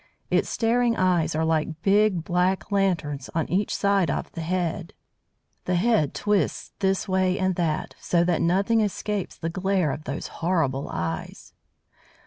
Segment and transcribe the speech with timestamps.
[0.31, 4.95] Its staring eyes are like big black lanterns on each side of the head.
[5.65, 10.25] The head twists this way and that, so that nothing escapes the glare of those
[10.41, 11.53] horrible eyes.